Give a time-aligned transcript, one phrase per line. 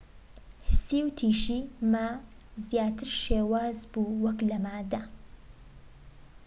[0.67, 1.59] هسی وتیشی
[1.91, 2.07] ما
[2.67, 5.03] زیاتر شێواز بووە وەك لە مادە